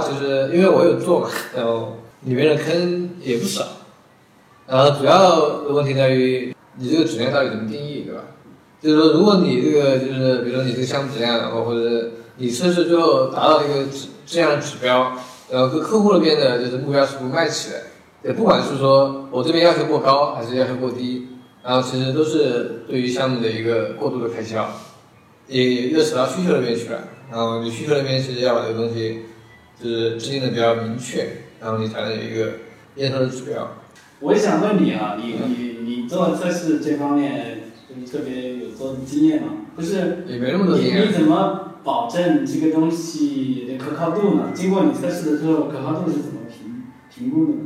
[0.00, 3.64] 其实因为我有做嘛， 然后里面的坑也不少。
[4.66, 8.22] 然后主要的问题在于你这个质量到底怎么定义，对吧？
[8.80, 15.12] 就是说，如果你这个就是比如说你这个项目质量，然后或者你测试最后达到一个质质量指标，
[15.50, 17.76] 然后跟客户那边的就是目标是不卖起的，
[18.24, 21.28] 也不管是说我这边要求过高还是要求过低，
[21.62, 24.68] 然后其实都是对于项目的一个过度的开销，
[25.48, 27.00] 也又扯到需求那边去了。
[27.30, 29.22] 然后你需求那边其实要把这个东西
[29.82, 31.28] 就是制定的比较明确，
[31.60, 32.52] 然后你才能有一个
[32.94, 33.76] 验收的指标。
[34.20, 39.48] 我想问你啊，你你你做测试这方面就是特别有做经验吗？
[39.74, 44.50] 不是，也没那么多经验你你怎么保证这个东西的可靠度呢？
[44.54, 47.58] 经过你测试的之后，可靠度是怎么评评估的呢？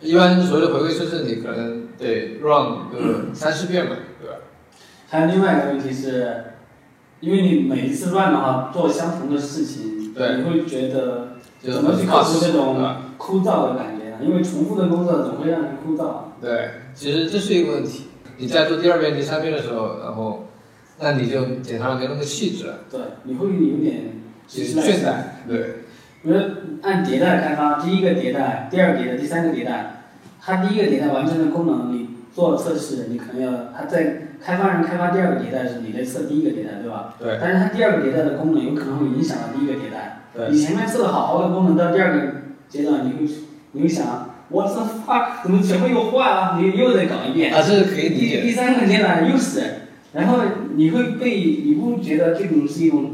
[0.00, 4.36] 一般所谓的回归测试，你可能得 run 个三四遍吧，对吧？
[5.08, 6.44] 还有另外一个问题是，
[7.20, 12.76] 因为你每一次 run 的话做相同的事情，对你会觉得就是怎么去克服这种？
[13.16, 14.16] 枯燥的感觉呢？
[14.22, 16.24] 因为重复的工作总会让人枯燥。
[16.40, 18.04] 对，其实这是一个问题。
[18.38, 20.46] 你在做第二遍、第三遍的时候，然后，
[20.98, 25.46] 那你就检查的没那么细致了，对，你会有点其实倦怠。
[25.46, 25.58] 对，
[26.22, 26.36] 比如
[26.80, 30.04] 按迭代开发，第一个迭代、第二个迭代、第三个迭代，
[30.40, 31.99] 它第一个迭代完成的功能，你
[32.34, 37.14] 做测试，你可能要它在开发人开发第二个迭代时，你在测第一个迭代，对吧？
[37.18, 40.22] 对，但是它第二个迭代的功能有可能会影响到第一个迭代。
[40.34, 42.20] 对你前面测的好好的功能，到第二个
[42.68, 43.32] 阶段，你会
[43.72, 46.58] 你会想，我这 fuck，怎么全部又坏了？
[46.60, 47.52] 你又得搞一遍。
[47.54, 49.62] 啊，这是可以理第解第三个阶段又是，
[50.12, 50.38] 然后
[50.74, 53.12] 你会被，你不觉得这种是一种。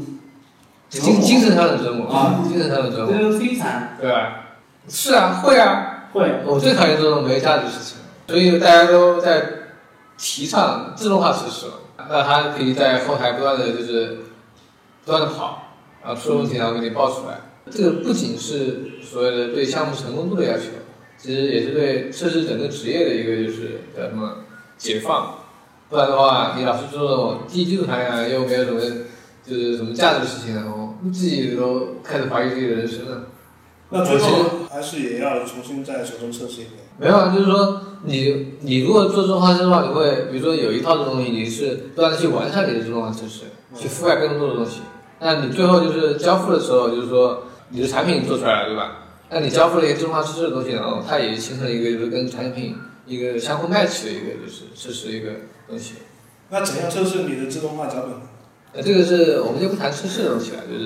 [0.89, 3.97] 精精神上的折磨啊，精神上的折磨，这种摧残？
[3.99, 4.45] 对吧？
[4.87, 6.35] 是啊，会啊，会。
[6.45, 7.96] 我最讨厌这种没价值的事情，
[8.27, 9.49] 所以大家都在
[10.17, 11.67] 提倡自动化测试。
[12.09, 14.19] 那它可以在后台不断的就是
[15.03, 17.41] 不断的跑，然后出问题然后给你报出来。
[17.69, 20.65] 这个不仅是所谓的对项目成功度的要求，
[21.17, 24.37] 其实也是对测试整个职业的一个就是叫什么
[24.77, 25.39] 解放。
[25.89, 28.79] 不然的话，你老是做这种低技术含量又没有什么
[29.45, 33.23] 就是什么价值的事情，然后自己都开始怀疑自己的人生了。
[33.89, 36.73] 那最后还是也要重新再手动测试一遍。
[36.99, 44.81] 没有啊，就是说你你如果做自动化测试的话，你会比如说有一套东西，你是不断的去完善你的自动化测试，去覆盖更多的东西。
[45.19, 49.03] 那你最后就是交付的时候，就是说你的产品做出来了，对吧？
[49.29, 52.75] 那你交付了一个自动化测试的东西，然后它也形成了一个就是跟产品
[53.05, 55.29] 一个相互 match 的一个就是测试一个
[55.67, 55.95] 东西。
[56.49, 58.11] 那怎样测试你的自动化脚本？
[58.77, 60.77] 呃，这个是我们就不谈测试的东西了，就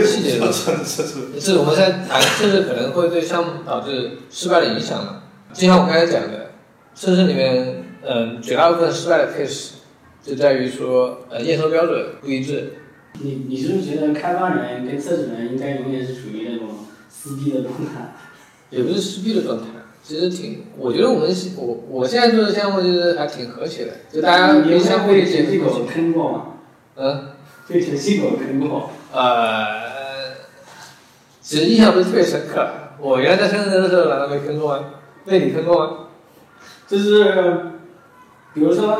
[0.00, 0.64] 是细节的东西。
[0.64, 1.14] 测测试。
[1.34, 5.22] 这是我们在谈测试可能会对项目导致失败的影响嘛？
[5.52, 6.52] 就像我刚才讲的，
[6.94, 9.72] 测试里面，嗯，绝大部分失败的 case
[10.22, 12.72] 就在于说，呃，验收标准不一致。
[13.20, 16.68] 你你是不是觉得开发人跟测试人应该永远是处于那种
[17.10, 18.14] 撕逼的状态？
[18.70, 19.64] 也不是撕逼的状态，
[20.02, 26.54] 其实挺，我觉得我们我我现在做的项目就是还挺和谐的，就大家可以你有被相互理解程序狗坑过
[26.98, 27.00] 吗？
[27.00, 27.28] 嗯，
[27.68, 28.90] 被程序狗坑过？
[29.12, 30.32] 呃，
[31.40, 32.68] 其实印象不是特别深刻。
[33.00, 34.84] 我原来在深圳的时候，难道没坑过吗？
[35.24, 35.92] 被你坑过吗？
[36.88, 37.60] 就是
[38.52, 38.98] 比如说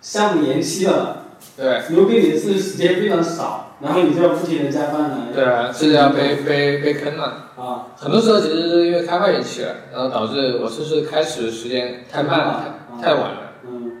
[0.00, 1.24] 项目延期了，
[1.56, 1.82] 对。
[1.88, 5.18] 留给你的是时间非常少，然后你就要不停的加班了。
[5.34, 7.50] 对啊，是这样被被被坑了。
[7.56, 12.64] 啊，很多时候其实是因为开发延期了，然后导致我测试开始时间太慢了，
[13.00, 13.43] 太太晚了。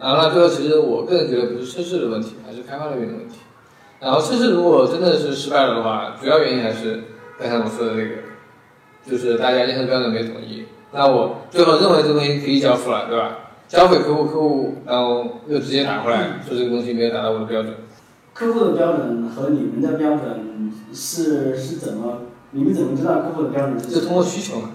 [0.00, 3.36] 然后呢，最后其实我个人觉得不是测试的问题，还是开发那边的问题。
[4.00, 7.04] 然后测试如果真的是失败了的话，主要原因还是
[7.38, 8.16] 刚才我说的那个，
[9.10, 10.64] 就是大家验收标准没统一。
[10.92, 13.38] 那我最后认为这个东西可以交付了，对吧？
[13.66, 17.74] 交给客户，客户然后又直接打回来说这个东西没有达到我的标准。
[18.34, 22.22] 客户的标准和你们的标准是是怎么？
[22.50, 23.88] 你们怎么知道客户的标准是？
[23.88, 24.70] 就通过需求嘛。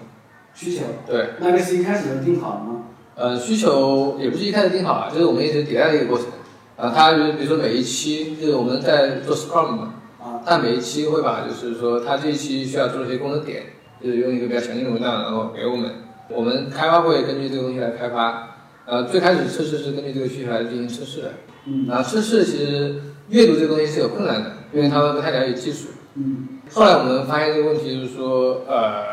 [0.55, 0.83] 需求。
[1.07, 1.29] 对。
[1.39, 2.81] 那个是一开始就定好了吗？
[3.19, 6.27] 呃，需求也不是一开始定好了，就是我们一直迭代的一个过程。
[6.77, 13.63] 啊，它就是比如说每一期，就是我们在做 Scrum 嘛，啊，它每一期会把就是说它这一期需要做的一些功能点，
[14.01, 15.91] 就是用一个比较详尽的文档，然后给我们，
[16.29, 18.47] 我们开发会根据这个东西来开发。
[18.85, 21.33] 呃，最开始测试是根据这个需求来进行测试的。
[21.65, 21.85] 嗯。
[21.89, 22.95] 然后测试其实
[23.27, 25.89] 阅读这个东西是有困难的，因为他们不太了解技术。
[26.15, 26.47] 嗯。
[26.71, 29.03] 后来我们发现这个问题就是说，呃，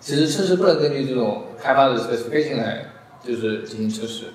[0.00, 2.86] 其实测试不能根据这种开发的 specification 来
[3.26, 4.26] 就是进行测试，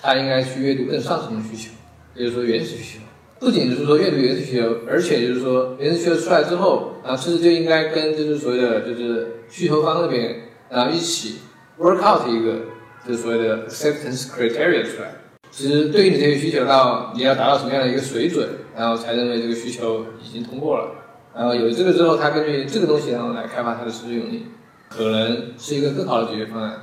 [0.00, 1.70] 它应该去阅读更上层的需求，
[2.14, 3.04] 也就是说原始需求。
[3.38, 11.36] 不仅是说阅读原始需求，而且就是说原始需求出来之后，然后测试就应该跟就是所谓的就是需求方那边，然后一起
[11.78, 12.60] work out 一个
[13.06, 15.12] 就是所谓的 acceptance criteria 出来。
[15.50, 20.92] 其实对于你这个需求到你要达到什么样的一个水准，然后才认为这个需求已经通过了。
[21.34, 24.46] 然后有这个之后，他根据这个东西然后来开发它的实际用力，
[24.88, 26.80] 可能是一个更好的解决方案。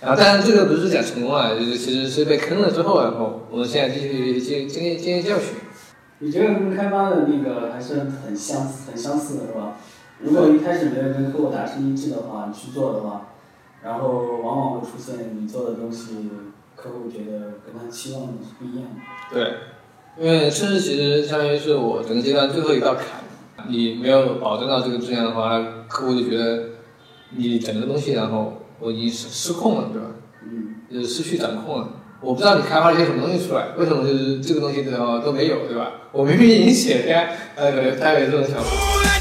[0.00, 5.56] 然后，当然这个不是讲成功啊，就是其实是被坑了之后，然后我们现在继续经经验经验教训。
[6.20, 9.76] 你觉得跟开发的那个还是很相似很相似的是吧？
[10.20, 13.28] 如果一开始没有跟客户达成一致的话，你去做的话，
[13.82, 16.30] 然后往往会出现你做的东西，
[16.76, 19.34] 客户觉得跟他期望的是不一样的。
[19.34, 19.54] 对，
[20.22, 25.58] 因为测试其实相当于是我整个阶段最后一道坎，你没有保证到这个质量的话，
[25.88, 26.64] 客户就觉得
[27.30, 30.08] 你整个东西然后我已经失失控了，对吧？
[30.42, 31.88] 嗯，就是失去掌控了。
[32.20, 35.92] 我不知道你开发了些什么东西出来，为什么就是这个东西都都没有，对吧？
[36.12, 39.19] 我明明已经写了，呃，可能他有这种想法。